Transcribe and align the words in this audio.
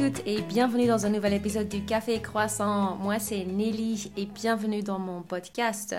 toutes 0.00 0.26
et 0.26 0.40
bienvenue 0.40 0.86
dans 0.86 1.04
un 1.04 1.10
nouvel 1.10 1.34
épisode 1.34 1.68
du 1.68 1.84
Café 1.84 2.22
Croissant. 2.22 2.96
Moi 2.96 3.18
c'est 3.18 3.44
Nelly 3.44 4.10
et 4.16 4.24
bienvenue 4.24 4.82
dans 4.82 4.98
mon 4.98 5.20
podcast. 5.20 5.94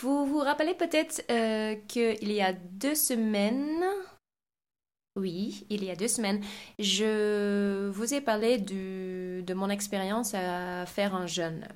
Vous 0.00 0.26
vous 0.26 0.40
rappelez 0.40 0.74
peut-être 0.74 1.22
euh, 1.30 1.76
qu'il 1.86 2.32
y 2.32 2.42
a 2.42 2.52
deux 2.52 2.96
semaines, 2.96 3.84
oui, 5.14 5.64
il 5.70 5.84
y 5.84 5.90
a 5.92 5.94
deux 5.94 6.08
semaines, 6.08 6.40
je 6.80 7.90
vous 7.90 8.12
ai 8.12 8.20
parlé 8.20 8.58
de 8.58 9.54
mon 9.54 9.70
expérience 9.70 10.34
à 10.34 10.84
faire 10.86 11.14
un 11.14 11.28
jeûne. 11.28 11.68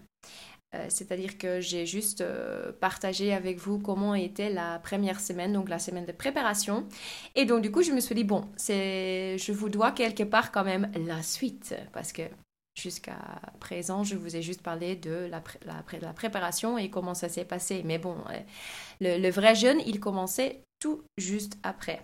Euh, 0.76 0.86
c'est-à-dire 0.88 1.38
que 1.38 1.60
j'ai 1.60 1.86
juste 1.86 2.20
euh, 2.20 2.72
partagé 2.72 3.32
avec 3.32 3.58
vous 3.58 3.78
comment 3.78 4.14
était 4.14 4.50
la 4.50 4.78
première 4.78 5.20
semaine, 5.20 5.52
donc 5.52 5.68
la 5.68 5.78
semaine 5.78 6.06
de 6.06 6.12
préparation. 6.12 6.86
Et 7.34 7.44
donc 7.44 7.62
du 7.62 7.70
coup, 7.70 7.82
je 7.82 7.92
me 7.92 8.00
suis 8.00 8.14
dit, 8.14 8.24
bon, 8.24 8.44
je 8.58 9.52
vous 9.52 9.68
dois 9.68 9.92
quelque 9.92 10.22
part 10.22 10.52
quand 10.52 10.64
même 10.64 10.90
la 11.06 11.22
suite, 11.22 11.74
parce 11.92 12.12
que 12.12 12.22
jusqu'à 12.76 13.18
présent, 13.58 14.04
je 14.04 14.16
vous 14.16 14.36
ai 14.36 14.42
juste 14.42 14.62
parlé 14.62 14.96
de 14.96 15.28
la, 15.30 15.42
la, 15.64 16.12
préparation 16.12 16.78
et 16.78 16.90
comment 16.90 17.14
ça 17.14 17.28
s'est 17.28 17.44
passé. 17.44 17.82
Mais 17.84 17.98
bon, 17.98 18.16
euh, 18.30 18.38
le, 19.00 19.18
le 19.20 19.30
vrai 19.30 19.54
jeûne, 19.54 19.80
il 19.86 19.98
commençait 19.98 20.62
tout 20.78 21.02
juste 21.16 21.58
après. 21.62 22.02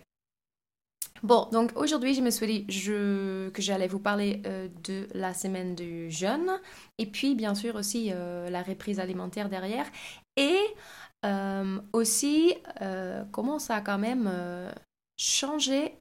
Bon, 1.22 1.48
donc 1.52 1.70
aujourd'hui, 1.76 2.14
je 2.14 2.20
me 2.20 2.30
suis 2.30 2.46
dit 2.46 2.66
que 2.66 3.62
j'allais 3.62 3.86
vous 3.86 4.00
parler 4.00 4.42
euh, 4.44 4.68
de 4.82 5.06
la 5.14 5.34
semaine 5.34 5.76
du 5.76 6.10
jeûne 6.10 6.50
et 6.98 7.06
puis 7.06 7.36
bien 7.36 7.54
sûr 7.54 7.76
aussi 7.76 8.10
euh, 8.12 8.50
la 8.50 8.62
reprise 8.62 8.98
alimentaire 8.98 9.48
derrière 9.48 9.86
et 10.36 10.58
euh, 11.24 11.80
aussi 11.92 12.54
comment 13.30 13.60
ça 13.60 13.76
a 13.76 13.80
quand 13.80 13.98
même 13.98 14.28
changé 15.16 15.96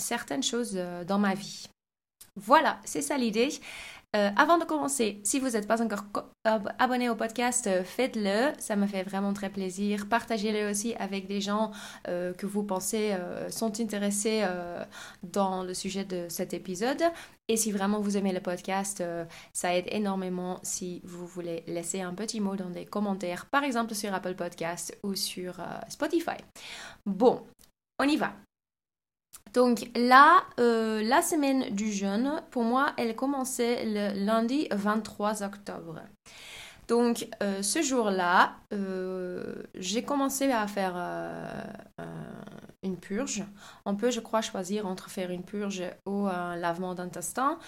certaines 0.00 0.44
choses 0.44 0.80
dans 1.08 1.18
ma 1.18 1.34
vie. 1.34 1.68
Voilà, 2.36 2.80
c'est 2.84 3.02
ça 3.02 3.18
l'idée. 3.18 3.48
Euh, 4.14 4.28
avant 4.36 4.58
de 4.58 4.64
commencer, 4.64 5.20
si 5.24 5.40
vous 5.40 5.50
n'êtes 5.50 5.66
pas 5.66 5.80
encore 5.80 6.04
abonné 6.44 7.08
au 7.08 7.14
podcast, 7.14 7.66
euh, 7.66 7.82
faites-le. 7.82 8.52
Ça 8.58 8.76
me 8.76 8.86
fait 8.86 9.04
vraiment 9.04 9.32
très 9.32 9.48
plaisir. 9.48 10.06
Partagez-le 10.06 10.70
aussi 10.70 10.94
avec 10.96 11.26
des 11.26 11.40
gens 11.40 11.70
euh, 12.08 12.34
que 12.34 12.44
vous 12.44 12.62
pensez 12.62 13.16
sont 13.48 13.80
intéressés 13.80 14.44
dans 15.22 15.62
le 15.62 15.72
sujet 15.72 16.04
de 16.04 16.26
cet 16.28 16.52
épisode. 16.52 17.02
Et 17.48 17.56
si 17.56 17.72
vraiment 17.72 18.00
vous 18.00 18.16
aimez 18.16 18.32
le 18.32 18.40
podcast, 18.40 19.02
ça 19.52 19.74
aide 19.74 19.86
énormément 19.88 20.60
si 20.62 21.00
vous 21.04 21.26
voulez 21.26 21.64
laisser 21.66 22.00
un 22.02 22.14
petit 22.14 22.40
mot 22.40 22.56
dans 22.56 22.68
les 22.68 22.84
commentaires, 22.84 23.46
par 23.46 23.64
exemple 23.64 23.94
sur 23.94 24.12
Apple 24.12 24.34
Podcast 24.34 24.96
ou 25.02 25.14
sur 25.14 25.56
Spotify. 25.88 26.36
Bon, 27.06 27.42
on 27.98 28.04
y 28.04 28.16
va. 28.16 28.32
Donc 29.52 29.88
là, 29.94 30.44
euh, 30.60 31.02
la 31.02 31.20
semaine 31.20 31.74
du 31.74 31.92
jeûne, 31.92 32.42
pour 32.50 32.62
moi, 32.62 32.92
elle 32.96 33.14
commençait 33.14 33.84
le 33.84 34.24
lundi 34.24 34.66
23 34.70 35.42
octobre. 35.42 36.00
Donc 36.88 37.28
euh, 37.42 37.62
ce 37.62 37.82
jour-là, 37.82 38.56
euh, 38.72 39.62
j'ai 39.74 40.02
commencé 40.02 40.50
à 40.50 40.66
faire 40.66 40.96
une 42.82 42.96
purge. 42.96 43.44
On 43.84 43.94
peut, 43.94 44.10
je 44.10 44.20
crois, 44.20 44.40
choisir 44.40 44.86
entre 44.86 45.08
faire 45.08 45.30
une 45.30 45.44
purge 45.44 45.84
ou 46.06 46.26
un 46.26 46.56
lavement 46.56 46.94
d'intestin. 46.94 47.58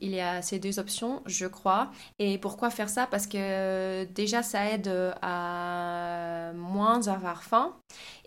Il 0.00 0.10
y 0.10 0.20
a 0.20 0.42
ces 0.42 0.58
deux 0.58 0.78
options, 0.78 1.22
je 1.26 1.46
crois. 1.46 1.90
Et 2.18 2.38
pourquoi 2.38 2.70
faire 2.70 2.88
ça? 2.88 3.06
Parce 3.06 3.26
que 3.26 4.04
déjà, 4.04 4.42
ça 4.42 4.66
aide 4.70 4.90
à 5.22 6.52
moins 6.54 7.08
avoir 7.08 7.42
faim. 7.42 7.74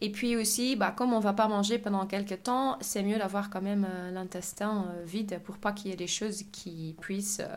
Et 0.02 0.12
puis 0.12 0.36
aussi, 0.36 0.76
bah, 0.76 0.94
comme 0.96 1.14
on 1.14 1.20
va 1.20 1.34
pas 1.34 1.48
manger 1.48 1.80
pendant 1.80 2.06
quelques 2.06 2.44
temps, 2.44 2.78
c'est 2.82 3.04
mieux 3.04 3.18
d'avoir 3.18 3.50
quand 3.50 3.62
même 3.62 3.88
euh, 3.90 4.12
l'intestin 4.12 4.88
euh, 4.90 5.04
vide 5.06 5.40
pour 5.44 5.58
pas 5.58 5.72
qu'il 5.72 5.90
y 5.92 5.94
ait 5.94 5.98
des 5.98 6.08
choses 6.08 6.44
qui 6.52 6.96
puissent 7.00 7.42
euh, 7.42 7.56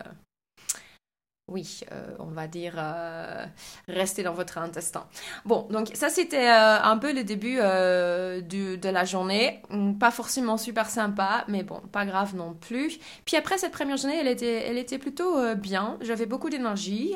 oui, 1.48 1.81
euh, 1.92 2.14
on 2.19 2.26
va 2.26 2.47
dire, 2.47 2.75
euh, 2.76 3.44
rester 3.88 4.22
dans 4.22 4.34
votre 4.34 4.59
intestin. 4.59 5.06
Bon, 5.44 5.66
donc 5.70 5.88
ça 5.94 6.10
c'était 6.10 6.48
euh, 6.48 6.82
un 6.82 6.98
peu 6.98 7.12
le 7.12 7.25
début 7.25 7.56
de 7.56 8.88
la 8.88 9.04
journée. 9.04 9.62
Hum, 9.70 9.98
pas 9.98 10.10
forcément 10.10 10.56
super 10.58 10.88
sympa, 10.91 11.44
mais 11.48 11.62
bon, 11.62 11.81
pas 11.92 12.04
grave 12.04 12.37
non 12.37 12.54
plus. 12.54 12.98
Puis 13.25 13.37
après 13.37 13.58
cette 13.58 13.72
première 13.72 13.97
journée, 13.97 14.19
elle 14.20 14.28
était, 14.28 14.66
elle 14.66 14.78
était 14.78 14.98
plutôt 14.98 15.54
bien. 15.56 15.98
J'avais 16.03 16.26
beaucoup 16.26 16.50
d'énergie 16.50 17.14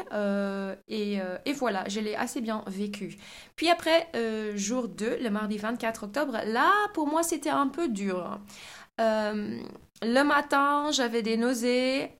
et, 0.89 1.19
et, 1.45 1.53
voilà, 1.53 1.85
je 1.89 2.01
l'ai 2.01 2.15
assez 2.15 2.41
bien 2.41 2.65
vécu. 2.67 3.19
Puis 3.57 3.69
après, 3.69 4.09
jour 4.57 4.89
2, 4.89 5.19
le 5.21 5.31
mardi 5.31 5.59
24 5.59 6.05
octobre, 6.05 6.39
là 6.47 6.71
pour 6.95 7.07
moi 7.07 7.23
c'était 7.23 7.51
un 7.51 7.69
peu 7.69 7.89
dur. 7.89 8.39
le 8.99 10.23
matin, 10.23 10.91
j'avais 10.91 11.23
des 11.23 11.37
nausées. 11.37 12.13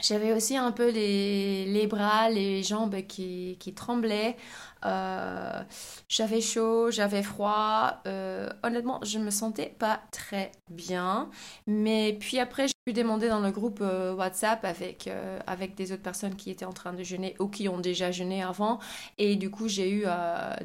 J'avais 0.00 0.32
aussi 0.32 0.56
un 0.56 0.72
peu 0.72 0.90
les, 0.90 1.66
les, 1.66 1.86
bras, 1.86 2.28
les 2.28 2.62
jambes 2.62 2.96
qui, 3.06 3.56
qui 3.60 3.74
tremblaient. 3.74 4.36
Euh, 4.84 5.62
j'avais 6.08 6.40
chaud, 6.40 6.90
j'avais 6.90 7.22
froid. 7.22 8.00
Euh, 8.06 8.50
honnêtement, 8.64 9.00
je 9.04 9.18
me 9.18 9.30
sentais 9.30 9.74
pas 9.78 10.00
très 10.10 10.52
bien. 10.68 11.30
Mais 11.66 12.16
puis 12.18 12.38
après, 12.40 12.66
pu 12.84 12.92
demander 12.92 13.28
dans 13.28 13.40
le 13.40 13.50
groupe 13.50 13.80
euh, 13.80 14.14
WhatsApp 14.14 14.64
avec, 14.64 15.08
avec 15.46 15.74
des 15.74 15.92
autres 15.92 16.02
personnes 16.02 16.36
qui 16.36 16.50
étaient 16.50 16.64
en 16.64 16.72
train 16.72 16.92
de 16.92 17.02
jeûner 17.02 17.34
ou 17.38 17.48
qui 17.48 17.68
ont 17.68 17.78
déjà 17.78 18.10
jeûné 18.10 18.42
avant. 18.42 18.78
Et 19.18 19.36
du 19.36 19.50
coup, 19.50 19.68
j'ai 19.68 19.90
eu 19.90 20.04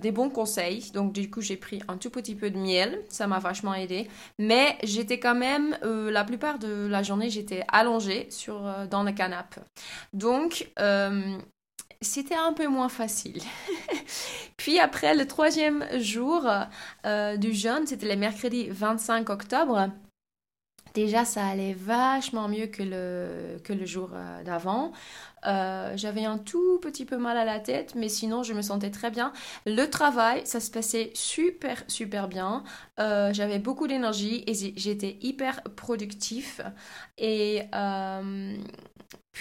des 0.02 0.12
bons 0.12 0.30
conseils. 0.30 0.92
Donc, 0.94 1.14
du 1.14 1.30
coup, 1.30 1.42
j'ai 1.42 1.58
pris 1.58 1.82
un 1.88 1.98
tout 1.98 2.10
petit 2.10 2.36
peu 2.36 2.50
de 2.50 2.58
miel. 2.58 3.02
Ça 3.10 3.28
m'a 3.28 3.40
vachement 3.40 3.74
aidé. 3.74 4.08
Mais 4.38 4.78
j'étais 4.84 5.20
quand 5.20 5.36
même, 5.36 5.78
la 5.82 6.24
plupart 6.24 6.60
de 6.60 6.88
la 6.88 7.04
journée, 7.04 7.30
j'étais 7.30 7.64
allongée 7.70 8.28
sur, 8.30 8.62
dans 8.90 9.04
le 9.04 9.12
canapé. 9.12 9.62
Donc, 10.14 10.70
c'était 12.02 12.36
un 12.36 12.54
peu 12.54 12.68
moins 12.68 12.90
facile. 12.90 13.42
Puis 14.58 14.80
après, 14.80 15.16
le 15.16 15.28
troisième 15.28 15.86
jour 16.00 16.48
euh, 17.06 17.38
du 17.38 17.54
jeûne, 17.54 17.86
c'était 17.86 18.08
le 18.08 18.16
mercredi 18.16 18.70
25 18.70 19.30
octobre. 19.30 19.90
Déjà, 21.00 21.24
ça 21.24 21.46
allait 21.48 21.72
vachement 21.72 22.50
mieux 22.50 22.68
que 22.68 22.84
le, 22.84 23.58
que 23.64 23.72
le 23.72 23.86
jour 23.86 24.10
euh, 24.14 24.44
d'avant. 24.44 24.92
Euh, 25.48 25.94
j'avais 25.96 26.26
un 26.26 26.38
tout 26.38 26.78
petit 26.82 27.06
peu 27.06 27.16
mal 27.16 27.38
à 27.38 27.46
la 27.46 27.62
tête, 27.62 27.96
mais 27.96 28.10
sinon, 28.10 28.44
je 28.44 28.54
me 28.54 28.62
sentais 28.62 28.92
très 28.92 29.10
bien. 29.10 29.32
Le 29.66 29.86
travail, 29.86 30.42
ça 30.44 30.60
se 30.60 30.70
passait 30.70 31.12
super, 31.14 31.82
super 31.88 32.28
bien. 32.28 32.66
J'avais 32.98 33.60
beaucoup 33.60 33.88
d'énergie 33.88 34.44
et 34.46 34.54
j'étais 34.76 35.18
hyper 35.22 35.64
productif. 35.78 36.60
Et 37.18 37.62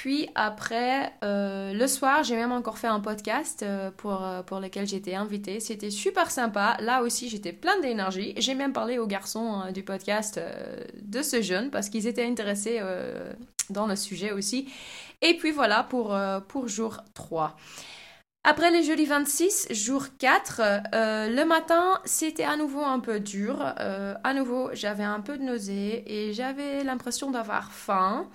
puis 0.00 0.28
après, 0.36 1.12
euh, 1.24 1.72
le 1.72 1.86
soir, 1.88 2.22
j'ai 2.22 2.36
même 2.36 2.52
encore 2.52 2.78
fait 2.78 2.86
un 2.86 3.00
podcast 3.00 3.64
euh, 3.64 3.90
pour, 3.90 4.24
euh, 4.24 4.44
pour 4.44 4.60
lequel 4.60 4.86
j'étais 4.86 5.16
invitée. 5.16 5.58
C'était 5.58 5.90
super 5.90 6.30
sympa. 6.30 6.76
Là 6.78 7.02
aussi, 7.02 7.28
j'étais 7.28 7.52
plein 7.52 7.80
d'énergie. 7.80 8.32
J'ai 8.36 8.54
même 8.54 8.72
parlé 8.72 8.98
aux 8.98 9.08
garçons 9.08 9.72
du 9.74 9.82
podcast 9.82 10.40
de 11.02 11.20
ce 11.20 11.42
jeune 11.42 11.70
parce 11.72 11.88
qu'ils 11.88 12.06
étaient 12.06 12.24
intéressés 12.24 12.80
dans 13.70 13.88
le 13.88 13.96
sujet 13.96 14.30
aussi. 14.30 14.68
Et 15.20 15.36
puis 15.36 15.50
voilà 15.50 15.82
pour, 15.82 16.16
pour 16.46 16.68
jour 16.68 16.98
3. 17.14 17.56
Après 18.44 18.70
le 18.70 18.82
jeudi 18.82 19.04
26, 19.04 19.66
jour 19.72 20.06
4, 20.18 20.62
le 20.92 21.44
matin, 21.44 21.98
c'était 22.04 22.44
à 22.44 22.56
nouveau 22.56 22.84
un 22.84 23.00
peu 23.00 23.18
dur. 23.18 23.60
à 23.60 24.32
nouveau, 24.32 24.70
j'avais 24.74 25.02
un 25.02 25.20
peu 25.20 25.38
de 25.38 25.42
nausée 25.42 26.04
et 26.06 26.32
j'avais 26.34 26.84
l'impression 26.84 27.32
d'avoir 27.32 27.72
faim. 27.72 28.28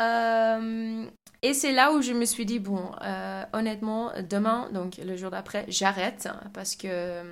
Euh, 0.00 1.06
et 1.42 1.54
c'est 1.54 1.72
là 1.72 1.92
où 1.92 2.02
je 2.02 2.12
me 2.12 2.24
suis 2.24 2.46
dit, 2.46 2.58
bon, 2.58 2.90
euh, 3.02 3.44
honnêtement, 3.52 4.12
demain, 4.28 4.70
donc 4.72 4.96
le 4.98 5.16
jour 5.16 5.30
d'après, 5.30 5.64
j'arrête 5.68 6.28
parce 6.54 6.76
que, 6.76 7.22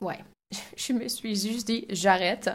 ouais, 0.00 0.18
je 0.76 0.92
me 0.92 1.08
suis 1.08 1.34
juste 1.34 1.66
dit 1.66 1.86
j'arrête. 1.88 2.50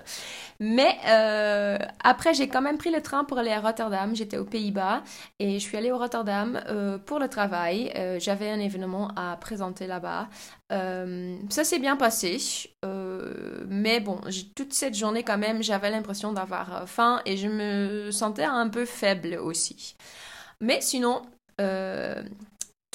Mais 0.60 0.98
euh, 1.08 1.78
après, 2.04 2.34
j'ai 2.34 2.48
quand 2.48 2.62
même 2.62 2.78
pris 2.78 2.92
le 2.92 3.02
train 3.02 3.24
pour 3.24 3.40
aller 3.40 3.52
à 3.52 3.60
Rotterdam. 3.60 4.16
J'étais 4.16 4.38
aux 4.38 4.46
Pays-Bas 4.46 5.04
et 5.40 5.54
je 5.54 5.64
suis 5.64 5.78
allée 5.78 5.92
au 5.92 5.98
Rotterdam 5.98 6.62
pour 7.06 7.20
le 7.20 7.28
travail. 7.28 7.92
J'avais 8.20 8.50
un 8.50 8.60
événement 8.60 9.10
à 9.16 9.36
présenter 9.38 9.88
là-bas. 9.88 10.30
ça 10.70 11.64
s'est 11.64 11.80
bien 11.80 11.96
passé. 11.96 12.38
Mais 13.68 14.00
bon, 14.00 14.20
toute 14.56 14.74
cette 14.74 14.96
journée 14.96 15.24
quand 15.24 15.38
même, 15.38 15.64
j'avais 15.64 15.90
l'impression 15.90 16.34
d'avoir 16.34 16.88
faim 16.88 17.22
et 17.26 17.38
je 17.38 17.48
me 17.48 18.12
sentais 18.12 18.46
un 18.46 18.70
peu 18.70 18.86
faible 18.86 19.36
aussi. 19.42 19.96
Mais 20.62 20.82
sinon, 20.82 21.22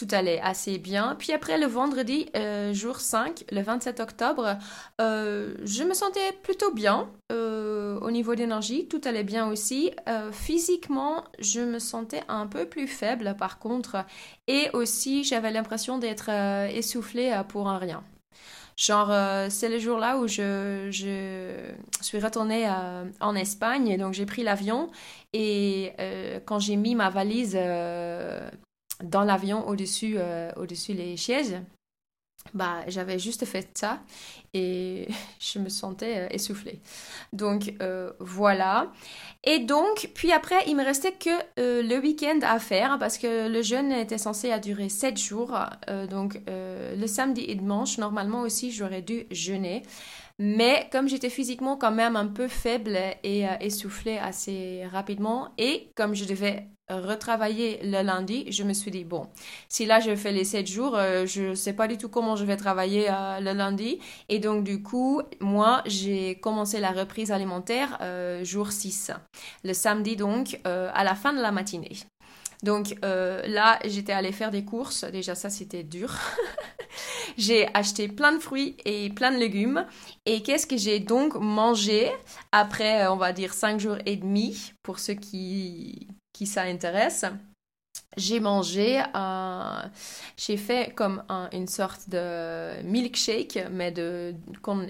tout 0.02 0.08
allait 0.16 0.40
assez 0.40 0.78
bien. 0.78 1.14
Puis 1.18 1.32
après, 1.32 1.58
le 1.58 1.66
vendredi, 1.66 2.26
euh, 2.36 2.72
jour 2.72 2.98
5, 2.98 3.44
le 3.52 3.62
27 3.62 4.00
octobre, 4.00 4.56
euh, 5.00 5.54
je 5.64 5.84
me 5.84 5.94
sentais 5.94 6.32
plutôt 6.42 6.72
bien 6.72 7.08
euh, 7.30 8.00
au 8.00 8.10
niveau 8.10 8.34
d'énergie. 8.34 8.88
Tout 8.88 9.00
allait 9.04 9.22
bien 9.24 9.48
aussi. 9.48 9.90
physiquement, 10.32 11.24
je 11.38 11.60
me 11.60 11.78
sentais 11.78 12.22
un 12.28 12.46
peu 12.46 12.66
plus 12.66 12.88
faible 12.88 13.36
par 13.38 13.58
contre. 13.58 14.04
Et 14.48 14.70
aussi, 14.72 15.24
j'avais 15.24 15.50
l'impression 15.50 15.98
d'être 15.98 16.30
essoufflée 16.30 17.40
pour 17.48 17.68
un 17.68 17.78
rien. 17.78 18.02
Genre, 18.82 19.12
euh, 19.12 19.46
c'est 19.48 19.68
le 19.68 19.78
jour-là 19.78 20.18
où 20.18 20.26
je, 20.26 20.88
je 20.90 22.02
suis 22.02 22.18
retournée 22.18 22.68
euh, 22.68 23.04
en 23.20 23.36
Espagne, 23.36 23.96
donc 23.96 24.12
j'ai 24.12 24.26
pris 24.26 24.42
l'avion, 24.42 24.90
et 25.32 25.92
quand 26.46 26.58
j'ai 26.58 26.74
mis 26.74 26.96
ma 26.96 27.08
valise 27.08 27.54
dans 27.54 29.22
l'avion 29.24 29.68
au-dessus 29.68 30.18
au-dessus 30.56 30.94
les 30.94 31.16
sièges, 31.16 31.54
bah, 32.54 32.80
j'avais 32.88 33.18
juste 33.18 33.44
fait 33.44 33.68
ça 33.74 34.00
et 34.54 35.08
je 35.40 35.58
me 35.58 35.68
sentais 35.68 36.18
euh, 36.18 36.26
essoufflée. 36.30 36.80
Donc 37.32 37.74
euh, 37.80 38.12
voilà. 38.20 38.92
Et 39.44 39.60
donc, 39.60 40.10
puis 40.14 40.32
après, 40.32 40.56
il 40.66 40.76
me 40.76 40.84
restait 40.84 41.12
que 41.12 41.30
euh, 41.58 41.82
le 41.82 41.98
week-end 41.98 42.38
à 42.42 42.58
faire 42.58 42.98
parce 42.98 43.18
que 43.18 43.48
le 43.48 43.62
jeûne 43.62 43.90
était 43.90 44.18
censé 44.18 44.56
durer 44.60 44.88
7 44.88 45.18
jours. 45.18 45.58
donc 46.10 46.40
le 46.46 47.06
samedi 47.06 47.44
et 47.48 47.54
dimanche, 47.54 47.98
normalement 47.98 48.42
aussi, 48.42 48.70
j'aurais 48.70 49.02
dû 49.02 49.26
jeûner. 49.30 49.82
Mais 50.38 50.88
comme 50.92 51.08
j'étais 51.08 51.30
physiquement 51.30 51.76
quand 51.76 51.90
même 51.90 52.16
un 52.16 52.26
peu 52.26 52.48
faible 52.48 52.96
et 53.22 53.44
essoufflée 53.60 54.18
assez 54.18 54.84
rapidement, 54.92 55.52
et 55.58 55.90
comme 55.96 56.14
je 56.14 56.24
devais 56.24 56.68
retravailler 57.00 57.80
le 57.82 58.02
lundi, 58.02 58.50
je 58.50 58.62
me 58.62 58.72
suis 58.72 58.90
dit, 58.90 59.04
bon, 59.04 59.28
si 59.68 59.86
là 59.86 60.00
je 60.00 60.14
fais 60.14 60.32
les 60.32 60.44
7 60.44 60.66
jours, 60.66 60.96
euh, 60.96 61.26
je 61.26 61.50
ne 61.50 61.54
sais 61.54 61.72
pas 61.72 61.88
du 61.88 61.98
tout 61.98 62.08
comment 62.08 62.36
je 62.36 62.44
vais 62.44 62.56
travailler 62.56 63.06
euh, 63.08 63.40
le 63.40 63.52
lundi. 63.52 63.98
Et 64.28 64.38
donc 64.38 64.64
du 64.64 64.82
coup, 64.82 65.22
moi, 65.40 65.82
j'ai 65.86 66.36
commencé 66.36 66.80
la 66.80 66.90
reprise 66.90 67.30
alimentaire 67.30 67.98
euh, 68.00 68.44
jour 68.44 68.72
6, 68.72 69.12
le 69.64 69.74
samedi 69.74 70.16
donc, 70.16 70.60
à 70.64 71.04
la 71.04 71.14
fin 71.14 71.32
de 71.32 71.40
la 71.40 71.52
matinée. 71.52 71.96
Donc 72.62 72.94
là, 73.02 73.78
j'étais 73.84 74.12
allée 74.12 74.30
faire 74.32 74.50
des 74.50 74.64
courses. 74.64 75.04
Déjà, 75.04 75.34
ça, 75.34 75.50
c'était 75.50 75.82
dur. 75.82 76.14
j'ai 77.36 77.68
acheté 77.74 78.08
plein 78.08 78.32
de 78.32 78.38
fruits 78.38 78.76
et 78.84 79.10
plein 79.10 79.32
de 79.32 79.36
légumes. 79.36 79.84
Et 80.26 80.42
qu'est-ce 80.42 80.66
que 80.66 80.76
j'ai 80.76 81.00
donc 81.00 81.34
mangé 81.34 82.10
après, 82.52 83.06
on 83.08 83.16
va 83.16 83.32
dire, 83.32 83.52
5 83.52 83.80
jours 83.80 83.98
et 84.06 84.16
demi, 84.16 84.72
pour 84.82 84.98
ceux 84.98 85.14
qui, 85.14 86.08
qui 86.42 86.46
ça 86.48 86.62
intéresse, 86.62 87.24
j'ai 88.16 88.40
mangé, 88.40 89.00
j'ai 90.36 90.56
fait 90.56 90.92
comme 90.92 91.22
une 91.52 91.68
sorte 91.68 92.08
de 92.08 92.82
milkshake, 92.82 93.60
mais 93.70 93.92
de 93.92 94.34
con, 94.60 94.88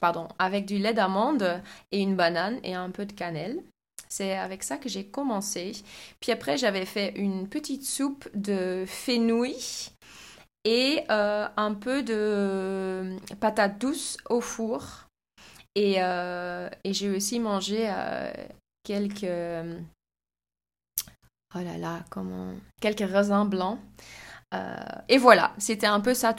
pardon, 0.00 0.26
avec 0.38 0.64
du 0.64 0.78
lait 0.78 0.94
d'amande 0.94 1.60
et 1.92 2.00
une 2.00 2.16
banane 2.16 2.60
et 2.62 2.74
un 2.74 2.88
peu 2.88 3.04
de 3.04 3.12
cannelle. 3.12 3.62
C'est 4.08 4.38
avec 4.38 4.62
ça 4.62 4.78
que 4.78 4.88
j'ai 4.88 5.04
commencé. 5.04 5.72
Puis 6.18 6.32
après, 6.32 6.56
j'avais 6.56 6.86
fait 6.86 7.12
une 7.14 7.46
petite 7.46 7.84
soupe 7.84 8.26
de 8.34 8.84
fenouil 8.86 9.90
et 10.64 11.04
euh, 11.10 11.46
un 11.58 11.74
peu 11.74 12.02
de 12.02 13.16
patates 13.38 13.78
douces 13.78 14.16
au 14.30 14.40
four. 14.40 15.08
Et, 15.74 15.96
euh, 15.98 16.70
j'ai 16.84 17.10
aussi 17.10 17.38
mangé 17.38 17.86
euh, 17.90 18.32
quelques 18.84 19.26
oh 21.54 21.62
là 21.62 21.78
là, 21.78 22.00
comment, 22.10 22.52
quelques 22.80 23.08
raisins 23.10 23.48
blancs. 23.48 23.78
Euh, 24.54 24.74
et 25.08 25.18
voilà, 25.18 25.52
c'était 25.58 25.86
un 25.86 26.00
peu 26.00 26.14
ça 26.14 26.34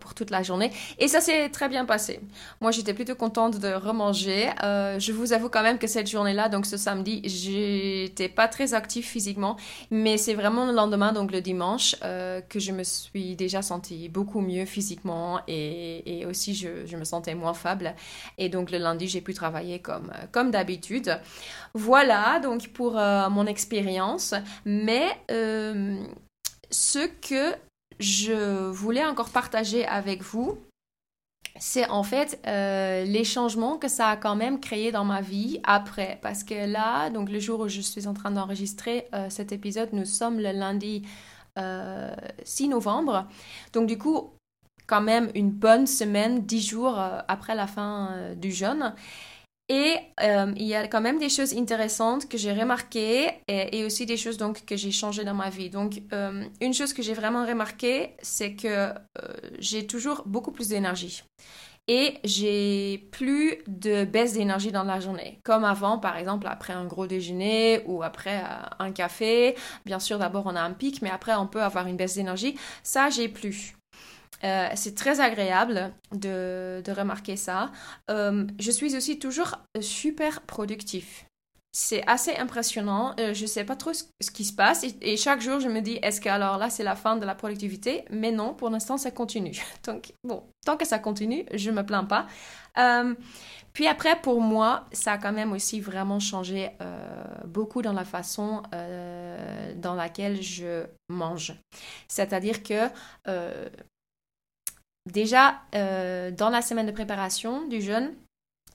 pour 0.00 0.14
toute 0.14 0.30
la 0.30 0.42
journée. 0.42 0.70
Et 0.98 1.08
ça 1.08 1.20
s'est 1.20 1.48
très 1.48 1.68
bien 1.68 1.84
passé. 1.84 2.20
Moi, 2.60 2.70
j'étais 2.70 2.94
plutôt 2.94 3.14
contente 3.14 3.58
de 3.58 3.72
remanger. 3.72 4.50
Euh, 4.62 4.98
je 4.98 5.12
vous 5.12 5.32
avoue 5.32 5.48
quand 5.48 5.62
même 5.62 5.78
que 5.78 5.86
cette 5.86 6.08
journée-là, 6.08 6.48
donc 6.48 6.66
ce 6.66 6.76
samedi, 6.76 7.22
j'étais 7.24 8.28
pas 8.28 8.48
très 8.48 8.74
active 8.74 9.04
physiquement, 9.04 9.56
mais 9.90 10.16
c'est 10.16 10.34
vraiment 10.34 10.66
le 10.66 10.72
lendemain, 10.72 11.12
donc 11.12 11.32
le 11.32 11.40
dimanche, 11.40 11.96
euh, 12.04 12.40
que 12.40 12.58
je 12.60 12.72
me 12.72 12.82
suis 12.82 13.36
déjà 13.36 13.62
sentie 13.62 14.08
beaucoup 14.08 14.40
mieux 14.40 14.64
physiquement 14.64 15.40
et, 15.46 16.24
aussi 16.28 16.54
je, 16.54 16.96
me 16.96 17.04
sentais 17.04 17.34
moins 17.34 17.54
faible. 17.54 17.94
Et 18.38 18.48
donc 18.48 18.70
le 18.70 18.78
lundi, 18.78 19.08
j'ai 19.08 19.20
pu 19.20 19.34
travailler 19.34 19.78
comme, 19.78 20.12
comme 20.32 20.50
d'habitude. 20.50 21.18
Voilà, 21.74 22.40
donc 22.40 22.68
pour 22.68 22.94
mon 22.94 23.46
expérience. 23.46 24.34
Mais 24.64 25.06
ce 26.70 27.06
que 27.06 27.56
je 27.98 28.68
voulais 28.68 29.04
encore 29.04 29.30
partager 29.30 29.86
avec 29.86 30.22
vous, 30.22 30.58
c'est 31.58 31.88
en 31.88 32.02
fait 32.02 32.40
euh, 32.46 33.04
les 33.04 33.24
changements 33.24 33.78
que 33.78 33.88
ça 33.88 34.08
a 34.08 34.16
quand 34.16 34.36
même 34.36 34.60
créé 34.60 34.92
dans 34.92 35.04
ma 35.04 35.20
vie 35.20 35.60
après. 35.64 36.18
Parce 36.22 36.44
que 36.44 36.70
là, 36.70 37.10
donc 37.10 37.30
le 37.30 37.40
jour 37.40 37.60
où 37.60 37.68
je 37.68 37.80
suis 37.80 38.06
en 38.06 38.14
train 38.14 38.30
d'enregistrer 38.30 39.08
euh, 39.14 39.28
cet 39.30 39.52
épisode, 39.52 39.90
nous 39.92 40.04
sommes 40.04 40.38
le 40.38 40.52
lundi 40.52 41.02
6 41.56 41.60
euh, 41.60 42.68
novembre. 42.68 43.26
Donc 43.72 43.88
du 43.88 43.98
coup, 43.98 44.30
quand 44.86 45.00
même 45.00 45.30
une 45.34 45.50
bonne 45.50 45.86
semaine, 45.86 46.42
10 46.42 46.68
jours 46.68 46.98
après 47.28 47.54
la 47.54 47.66
fin 47.66 48.32
du 48.36 48.52
jeûne. 48.52 48.94
Et 49.68 49.96
euh, 50.22 50.52
il 50.56 50.66
y 50.66 50.74
a 50.74 50.88
quand 50.88 51.02
même 51.02 51.18
des 51.18 51.28
choses 51.28 51.54
intéressantes 51.54 52.26
que 52.26 52.38
j'ai 52.38 52.52
remarquées 52.52 53.28
et, 53.48 53.84
aussi 53.84 54.06
des 54.06 54.16
choses 54.16 54.38
donc 54.38 54.64
que 54.64 54.76
j'ai 54.76 54.90
changées 54.90 55.24
dans 55.24 55.34
ma 55.34 55.50
vie. 55.50 55.68
Donc 55.68 56.02
euh, 56.12 56.44
une 56.62 56.72
chose 56.72 56.94
que 56.94 57.02
j'ai 57.02 57.12
vraiment 57.12 57.44
remarqué, 57.44 58.14
c'est 58.22 58.54
que 58.54 58.66
euh, 58.68 58.92
j'ai 59.58 59.86
toujours 59.86 60.22
beaucoup 60.24 60.52
plus 60.52 60.68
d'énergie. 60.68 61.22
Et 61.86 62.18
j'ai 62.22 63.08
plus 63.12 63.58
de 63.66 64.04
baisse 64.04 64.34
d'énergie 64.34 64.72
dans 64.72 64.84
la 64.84 65.00
journée. 65.00 65.40
Comme 65.42 65.64
avant, 65.64 65.98
par 65.98 66.18
exemple, 66.18 66.46
après 66.46 66.74
un 66.74 66.84
gros 66.84 67.06
déjeuner 67.06 67.82
ou 67.86 68.02
après 68.02 68.42
un 68.78 68.92
café. 68.92 69.54
Bien 69.86 69.98
sûr, 69.98 70.18
d'abord 70.18 70.44
on 70.44 70.54
a 70.54 70.60
un 70.60 70.72
pic, 70.72 71.00
mais 71.00 71.08
après 71.08 71.34
on 71.34 71.46
peut 71.46 71.62
avoir 71.62 71.86
une 71.86 71.96
baisse 71.96 72.16
d'énergie. 72.16 72.58
Ça, 72.82 73.08
j'ai 73.08 73.28
plus. 73.28 73.77
Euh, 74.44 74.68
c'est 74.74 74.94
très 74.94 75.20
agréable 75.20 75.92
de, 76.12 76.82
remarquer 76.88 77.36
ça. 77.36 77.70
Euh, 78.10 78.46
je 78.58 78.70
suis 78.70 78.96
aussi 78.96 79.18
toujours 79.18 79.56
super 79.80 80.42
productif. 80.42 81.26
C'est 81.70 82.06
assez 82.08 82.34
impressionnant. 82.36 83.14
Euh, 83.20 83.34
je 83.34 83.42
ne 83.42 83.46
sais 83.46 83.64
pas 83.64 83.76
trop 83.76 83.92
ce, 83.92 84.30
qui 84.30 84.44
se 84.44 84.52
passe. 84.52 84.84
Et, 85.00 85.16
chaque 85.16 85.40
jour, 85.40 85.60
je 85.60 85.68
me 85.68 85.80
dis, 85.80 85.98
est-ce 86.02 86.20
que 86.20 86.28
alors 86.28 86.56
là, 86.58 86.70
c'est 86.70 86.82
la 86.82 86.96
fin 86.96 87.16
de 87.16 87.26
la 87.26 87.34
productivité? 87.34 88.04
Mais 88.10 88.32
non, 88.32 88.54
pour 88.54 88.70
l'instant, 88.70 88.96
ça 88.96 89.10
continue. 89.10 89.60
Donc, 89.84 90.12
bon, 90.24 90.44
tant 90.64 90.76
que 90.76 90.86
ça 90.86 90.98
continue, 90.98 91.44
je 91.54 91.70
ne 91.70 91.76
me 91.76 91.82
plains 91.84 92.04
pas. 92.04 92.26
puis 93.74 93.86
après, 93.86 94.20
pour 94.20 94.40
moi, 94.40 94.86
ça 94.92 95.12
a 95.12 95.18
quand 95.18 95.32
même 95.32 95.52
aussi 95.52 95.80
vraiment 95.80 96.20
changé 96.20 96.70
beaucoup 97.44 97.82
dans 97.82 97.92
la 97.92 98.04
façon 98.04 98.62
dans 99.76 99.94
laquelle 99.94 100.42
je 100.42 100.84
mange. 101.10 101.54
C'est-à-dire 102.08 102.62
que 102.62 102.88
Déjà, 105.12 105.62
euh, 105.74 106.30
dans 106.30 106.50
la 106.50 106.60
semaine 106.60 106.86
de 106.86 106.92
préparation 106.92 107.66
du 107.66 107.80
jeûne, 107.80 108.12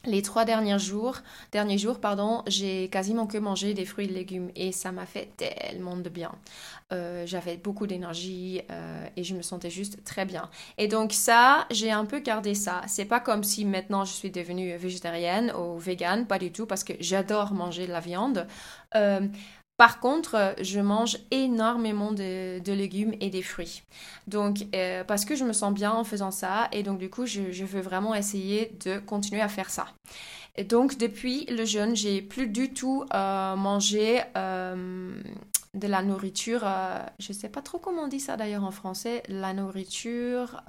les 0.06 0.22
trois 0.22 0.44
derniers 0.46 0.80
jours, 0.80 1.20
derniers 1.52 1.78
jours 1.78 2.00
pardon, 2.00 2.44
j'ai 2.48 2.90
quasiment 2.90 3.26
que 3.26 3.38
mangé 3.38 3.74
des 3.74 3.86
fruits 3.86 4.06
et 4.06 4.12
légumes 4.12 4.50
et 4.56 4.72
ça 4.74 4.92
m'a 4.92 5.06
fait 5.06 5.30
tellement 5.38 5.96
de 5.96 6.10
bien. 6.10 6.32
Euh, 6.92 7.26
j'avais 7.26 7.56
beaucoup 7.56 7.88
d'énergie 7.88 8.62
euh, 8.70 9.06
et 9.16 9.24
je 9.24 9.34
me 9.36 9.42
sentais 9.42 9.70
juste 9.70 10.04
très 10.04 10.26
bien. 10.26 10.50
Et 10.78 10.88
donc 10.88 11.14
ça, 11.14 11.68
j'ai 11.72 11.92
un 11.92 12.06
peu 12.06 12.20
gardé 12.20 12.54
ça. 12.56 12.82
C'est 12.88 13.06
pas 13.06 13.22
comme 13.22 13.44
si 13.44 13.64
maintenant 13.64 14.04
je 14.04 14.12
suis 14.12 14.32
devenue 14.32 14.76
végétarienne 14.76 15.54
ou 15.54 15.78
végane, 15.78 16.26
pas 16.26 16.40
du 16.40 16.52
tout, 16.52 16.66
parce 16.66 16.84
que 16.84 16.94
j'adore 17.00 17.54
manger 17.54 17.88
de 17.88 17.92
la 17.92 18.02
viande. 18.02 18.48
Par 19.78 20.00
contre, 20.00 20.36
euh, 20.36 20.54
je 20.62 20.80
mange 20.80 21.18
énormément 21.32 22.12
de, 22.12 22.62
légumes 22.72 23.16
et 23.20 23.30
des 23.30 23.42
fruits. 23.42 23.84
Donc, 24.28 24.66
euh, 24.76 25.04
parce 25.04 25.26
que 25.26 25.36
je 25.36 25.44
me 25.44 25.54
sens 25.54 25.74
bien 25.74 25.92
en 25.92 26.04
faisant 26.04 26.32
ça, 26.32 26.70
et 26.72 26.84
donc 26.84 27.00
du 27.00 27.10
coup, 27.10 27.26
je, 27.26 27.42
veux 27.64 27.82
vraiment 27.82 28.14
essayer 28.14 28.72
de 28.86 29.00
continuer 29.00 29.42
à 29.42 29.48
faire 29.48 29.70
ça. 29.70 29.88
Et 30.56 30.64
donc, 30.64 30.98
depuis 30.98 31.46
le 31.46 31.66
jeûne, 31.66 31.96
j'ai 31.96 32.22
plus 32.22 32.48
du 32.48 32.72
tout 32.72 33.06
euh, 33.14 33.56
mangé 33.56 34.22
de 34.36 35.88
la 35.88 36.04
nourriture. 36.04 36.62
je 37.20 37.30
ne 37.30 37.34
sais 37.34 37.50
pas 37.50 37.64
trop 37.64 37.80
comment 37.80 38.04
on 38.04 38.08
dit 38.08 38.20
ça 38.20 38.38
d'ailleurs 38.38 38.64
en 38.64 38.72
français. 38.72 39.24
La 39.28 39.54
nourriture 39.54 40.62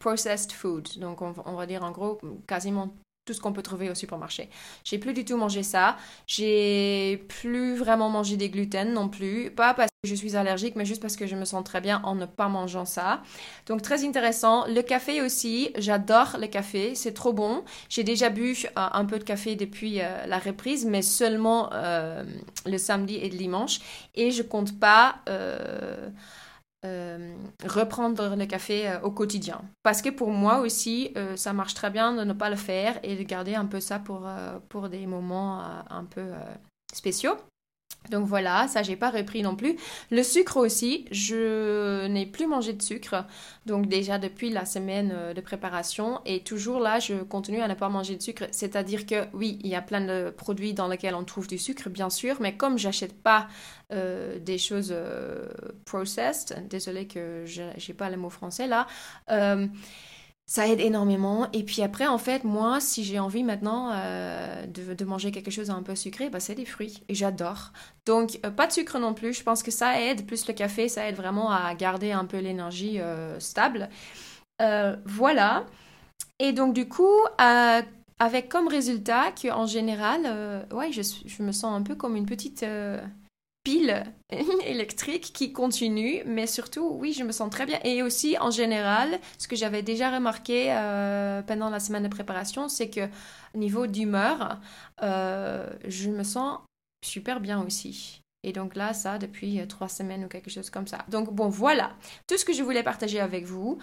processed 0.00 0.50
food. 0.50 0.88
Donc, 0.98 1.22
on, 1.22 1.32
on 1.46 1.54
va 1.54 1.66
dire 1.66 1.84
en 1.84 1.92
gros 1.92 2.18
quasiment 2.48 2.92
tout 3.24 3.34
ce 3.34 3.40
qu'on 3.40 3.52
peut 3.52 3.62
trouver 3.62 3.90
au 3.90 3.94
supermarché. 3.94 4.48
J'ai 4.82 4.98
plus 4.98 5.12
du 5.12 5.24
tout 5.24 5.36
mangé 5.36 5.62
ça. 5.62 5.96
J'ai 6.26 7.24
plus 7.28 7.76
vraiment 7.76 8.08
mangé 8.08 8.36
des 8.36 8.48
gluten 8.48 8.92
non 8.92 9.08
plus. 9.08 9.50
Pas 9.50 9.74
parce 9.74 9.90
que 10.02 10.08
je 10.08 10.14
suis 10.14 10.36
allergique, 10.36 10.74
mais 10.74 10.84
juste 10.86 11.02
parce 11.02 11.16
que 11.16 11.26
je 11.26 11.36
me 11.36 11.44
sens 11.44 11.62
très 11.62 11.80
bien 11.80 12.00
en 12.04 12.14
ne 12.14 12.24
pas 12.24 12.48
mangeant 12.48 12.86
ça. 12.86 13.22
Donc 13.66 13.82
très 13.82 14.04
intéressant. 14.04 14.66
Le 14.66 14.80
café 14.80 15.20
aussi, 15.20 15.70
j'adore 15.76 16.38
le 16.40 16.46
café, 16.46 16.94
c'est 16.94 17.12
trop 17.12 17.32
bon. 17.32 17.62
J'ai 17.88 18.04
déjà 18.04 18.30
bu 18.30 18.56
euh, 18.64 18.70
un 18.74 19.04
peu 19.04 19.18
de 19.18 19.24
café 19.24 19.54
depuis 19.54 20.00
euh, 20.00 20.26
la 20.26 20.38
reprise, 20.38 20.86
mais 20.86 21.02
seulement 21.02 21.70
euh, 21.72 22.24
le 22.64 22.78
samedi 22.78 23.16
et 23.16 23.28
le 23.28 23.36
dimanche. 23.36 23.80
Et 24.14 24.30
je 24.30 24.42
compte 24.42 24.80
pas 24.80 25.16
euh, 26.86 27.34
reprendre 27.66 28.36
le 28.36 28.46
café 28.46 28.88
euh, 28.88 29.00
au 29.02 29.10
quotidien. 29.10 29.60
Parce 29.82 30.00
que 30.00 30.08
pour 30.08 30.30
moi 30.30 30.60
aussi, 30.60 31.12
euh, 31.16 31.36
ça 31.36 31.52
marche 31.52 31.74
très 31.74 31.90
bien 31.90 32.14
de 32.14 32.24
ne 32.24 32.32
pas 32.32 32.48
le 32.48 32.56
faire 32.56 32.98
et 33.02 33.16
de 33.16 33.22
garder 33.22 33.54
un 33.54 33.66
peu 33.66 33.80
ça 33.80 33.98
pour, 33.98 34.26
pour 34.70 34.88
des 34.88 35.06
moments 35.06 35.62
un 35.90 36.04
peu 36.04 36.30
spéciaux. 36.92 37.36
Donc 38.08 38.26
voilà, 38.26 38.66
ça 38.66 38.82
j'ai 38.82 38.96
pas 38.96 39.10
repris 39.10 39.42
non 39.42 39.54
plus. 39.54 39.76
Le 40.10 40.22
sucre 40.22 40.56
aussi, 40.56 41.04
je 41.10 42.06
n'ai 42.06 42.26
plus 42.26 42.46
mangé 42.46 42.72
de 42.72 42.82
sucre. 42.82 43.24
Donc 43.66 43.86
déjà 43.88 44.18
depuis 44.18 44.50
la 44.50 44.64
semaine 44.64 45.12
euh, 45.12 45.34
de 45.34 45.40
préparation 45.40 46.20
et 46.24 46.40
toujours 46.40 46.80
là, 46.80 46.98
je 46.98 47.22
continue 47.22 47.60
à 47.60 47.68
ne 47.68 47.74
pas 47.74 47.88
manger 47.88 48.16
de 48.16 48.22
sucre. 48.22 48.44
C'est-à-dire 48.50 49.06
que 49.06 49.26
oui, 49.34 49.58
il 49.62 49.68
y 49.68 49.74
a 49.74 49.82
plein 49.82 50.00
de 50.00 50.30
produits 50.30 50.72
dans 50.72 50.88
lesquels 50.88 51.14
on 51.14 51.24
trouve 51.24 51.46
du 51.46 51.58
sucre, 51.58 51.88
bien 51.90 52.10
sûr, 52.10 52.36
mais 52.40 52.56
comme 52.56 52.78
j'achète 52.78 53.14
pas 53.22 53.48
euh, 53.92 54.38
des 54.38 54.58
choses 54.58 54.92
euh, 54.92 55.46
processed, 55.84 56.66
désolé 56.68 57.06
que 57.06 57.44
j'ai 57.44 57.94
pas 57.94 58.08
le 58.10 58.16
mot 58.16 58.30
français 58.30 58.66
là 58.66 58.86
ça 60.50 60.66
aide 60.66 60.80
énormément. 60.80 61.46
Et 61.52 61.62
puis 61.62 61.80
après, 61.80 62.08
en 62.08 62.18
fait, 62.18 62.42
moi, 62.42 62.80
si 62.80 63.04
j'ai 63.04 63.20
envie 63.20 63.44
maintenant 63.44 63.92
euh, 63.92 64.66
de, 64.66 65.04
manger 65.04 65.30
quelque 65.30 65.52
chose 65.52 65.70
un 65.70 65.80
peu 65.84 65.94
sucré, 65.94 66.28
bah, 66.28 66.40
c'est 66.40 66.56
des 66.56 66.64
fruits. 66.64 67.04
Et 67.08 67.14
j'adore. 67.14 67.70
Donc, 68.04 68.40
euh, 68.44 68.50
pas 68.50 68.66
de 68.66 68.72
sucre 68.72 68.98
non 68.98 69.14
plus. 69.14 69.32
Je 69.32 69.44
pense 69.44 69.62
que 69.62 69.70
ça 69.70 70.00
aide. 70.00 70.26
Plus 70.26 70.48
le 70.48 70.52
café, 70.52 70.88
ça 70.88 71.08
aide 71.08 71.14
vraiment 71.14 71.52
à 71.52 71.72
garder 71.76 72.10
un 72.10 72.24
peu 72.24 72.38
l'énergie 72.38 72.98
euh, 72.98 73.38
stable. 73.38 73.88
voilà. 74.58 75.66
Et 76.40 76.50
donc, 76.50 76.74
du 76.74 76.88
coup, 76.88 77.16
avec 78.18 78.48
comme 78.48 78.66
résultat 78.66 79.30
qu'en 79.40 79.66
général, 79.66 80.66
ouais, 80.72 80.90
je, 80.90 81.02
je, 81.26 81.42
me 81.44 81.52
sens 81.52 81.78
un 81.78 81.82
peu 81.82 81.94
comme 81.94 82.16
une 82.16 82.26
petite 82.26 82.64
pile 83.62 84.04
électrique 84.66 85.32
qui 85.34 85.52
continue, 85.52 86.22
mais 86.26 86.46
surtout, 86.46 86.88
oui, 86.92 87.12
je 87.12 87.24
me 87.24 87.32
sens 87.32 87.50
très 87.50 87.66
bien. 87.66 87.78
Et 87.84 88.02
aussi, 88.02 88.36
en 88.38 88.50
général, 88.50 89.18
ce 89.38 89.48
que 89.48 89.56
j'avais 89.56 89.82
déjà 89.82 90.10
remarqué 90.10 90.66
euh, 90.70 91.42
pendant 91.42 91.70
la 91.70 91.80
semaine 91.80 92.04
de 92.04 92.08
préparation, 92.08 92.68
c'est 92.68 92.90
que 92.90 93.08
niveau 93.54 93.86
d'humeur, 93.86 94.60
euh, 95.02 95.68
je 95.86 96.10
me 96.10 96.22
sens 96.22 96.60
super 97.04 97.40
bien 97.40 97.62
aussi. 97.62 98.22
Et 98.42 98.54
donc 98.54 98.74
là, 98.74 98.94
ça, 98.94 99.18
depuis 99.18 99.60
euh, 99.60 99.66
trois 99.66 99.90
semaines 99.90 100.24
ou 100.24 100.28
quelque 100.28 100.48
chose 100.48 100.70
comme 100.70 100.86
ça. 100.86 101.04
Donc 101.08 101.30
bon, 101.34 101.48
voilà, 101.48 101.90
tout 102.26 102.38
ce 102.38 102.46
que 102.46 102.54
je 102.54 102.62
voulais 102.62 102.82
partager 102.82 103.20
avec 103.20 103.44
vous. 103.44 103.78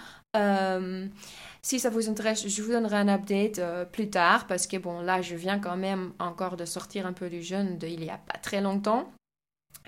si 1.62 1.80
ça 1.80 1.90
vous 1.92 2.10
intéresse, 2.10 2.48
je 2.48 2.62
vous 2.64 2.72
donnerai 2.72 2.96
un 2.96 3.10
update 3.10 3.62
plus 3.92 4.10
tard 4.10 4.48
parce 4.48 4.66
que 4.66 4.78
bon, 4.78 5.02
là, 5.02 5.22
je 5.22 5.36
viens 5.36 5.60
quand 5.60 5.78
même 5.78 6.14
encore 6.18 6.58
de 6.58 6.66
sortir 6.66 7.06
un 7.06 7.14
peu 7.14 7.30
du 7.30 7.44
jeûne 7.44 7.78
de 7.78 7.88
il 7.88 8.04
y 8.04 8.10
a 8.10 8.18
pas 8.18 8.40
très 8.40 8.62
longtemps. 8.62 9.12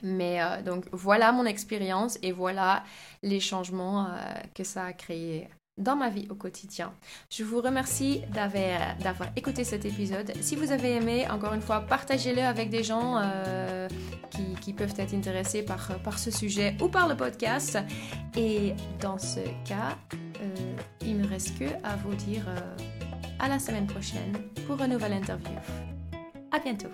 Mais 0.03 0.41
euh, 0.41 0.61
donc 0.61 0.85
voilà 0.91 1.31
mon 1.31 1.45
expérience 1.45 2.17
et 2.21 2.31
voilà 2.31 2.83
les 3.23 3.39
changements 3.39 4.05
euh, 4.05 4.09
que 4.53 4.63
ça 4.63 4.85
a 4.85 4.93
créé 4.93 5.47
dans 5.77 5.95
ma 5.95 6.09
vie 6.09 6.27
au 6.29 6.35
quotidien. 6.35 6.91
Je 7.29 7.43
vous 7.45 7.61
remercie 7.61 8.21
d'avoir 8.33 9.29
écouté 9.37 9.63
cet 9.63 9.85
épisode. 9.85 10.33
Si 10.41 10.57
vous 10.57 10.73
avez 10.73 10.95
aimé, 10.95 11.25
encore 11.29 11.53
une 11.53 11.61
fois, 11.61 11.81
partagez-le 11.81 12.41
avec 12.41 12.69
des 12.69 12.83
gens 12.83 13.17
euh, 13.17 13.87
qui, 14.59 14.73
peuvent 14.73 14.93
être 14.97 15.13
intéressés 15.13 15.63
par, 15.63 15.97
par 15.99 16.19
ce 16.19 16.31
sujet 16.31 16.75
ou 16.81 16.89
par 16.89 17.07
le 17.07 17.15
podcast. 17.15 17.77
Et 18.35 18.73
dans 18.99 19.17
ce 19.17 19.39
cas, 19.65 19.97
il 21.01 21.15
me 21.15 21.25
reste 21.25 21.57
que 21.57 21.65
à 21.83 21.95
vous 21.95 22.13
dire 22.13 22.45
à 23.39 23.47
la 23.47 23.57
semaine 23.57 23.87
prochaine 23.87 24.33
pour 24.67 24.81
une 24.81 24.91
nouvelle 24.91 25.13
interview. 25.13 25.55
À 26.51 26.59
bientôt. 26.59 26.89